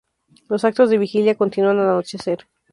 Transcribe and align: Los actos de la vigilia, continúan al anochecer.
Los 0.49 0.63
actos 0.65 0.89
de 0.89 0.95
la 0.95 1.01
vigilia, 1.01 1.35
continúan 1.35 1.77
al 1.77 1.89
anochecer. 1.89 2.47